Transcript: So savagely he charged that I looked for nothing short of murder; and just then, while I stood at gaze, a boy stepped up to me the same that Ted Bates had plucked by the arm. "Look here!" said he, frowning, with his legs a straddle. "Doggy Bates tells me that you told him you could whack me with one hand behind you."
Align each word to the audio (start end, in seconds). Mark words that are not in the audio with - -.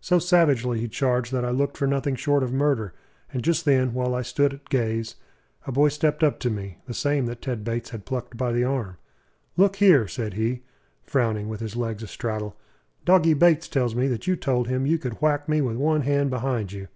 So 0.00 0.18
savagely 0.18 0.80
he 0.80 0.88
charged 0.88 1.30
that 1.34 1.44
I 1.44 1.50
looked 1.50 1.76
for 1.76 1.86
nothing 1.86 2.16
short 2.16 2.42
of 2.42 2.54
murder; 2.54 2.94
and 3.30 3.44
just 3.44 3.66
then, 3.66 3.92
while 3.92 4.14
I 4.14 4.22
stood 4.22 4.54
at 4.54 4.70
gaze, 4.70 5.16
a 5.66 5.72
boy 5.72 5.90
stepped 5.90 6.24
up 6.24 6.38
to 6.40 6.48
me 6.48 6.78
the 6.86 6.94
same 6.94 7.26
that 7.26 7.42
Ted 7.42 7.64
Bates 7.64 7.90
had 7.90 8.06
plucked 8.06 8.38
by 8.38 8.50
the 8.50 8.64
arm. 8.64 8.96
"Look 9.58 9.76
here!" 9.76 10.08
said 10.08 10.32
he, 10.32 10.62
frowning, 11.04 11.50
with 11.50 11.60
his 11.60 11.76
legs 11.76 12.02
a 12.02 12.06
straddle. 12.06 12.56
"Doggy 13.04 13.34
Bates 13.34 13.68
tells 13.68 13.94
me 13.94 14.08
that 14.08 14.26
you 14.26 14.36
told 14.36 14.68
him 14.68 14.86
you 14.86 14.96
could 14.96 15.20
whack 15.20 15.50
me 15.50 15.60
with 15.60 15.76
one 15.76 16.00
hand 16.00 16.30
behind 16.30 16.72
you." 16.72 16.88